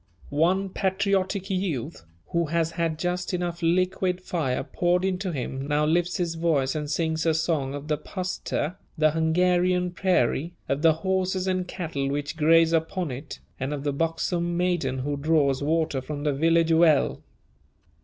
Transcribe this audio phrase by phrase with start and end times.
[0.31, 6.17] One patriotic youth, who has had just enough liquid fire poured into him, now lifts
[6.17, 11.45] his voice and sings a song of the puszta (the Hungarian prairie), of the horses
[11.45, 16.23] and cattle which graze upon it, and of the buxom maiden who draws water from
[16.23, 17.21] the village well.